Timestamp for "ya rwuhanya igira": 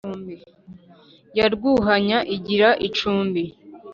1.37-2.69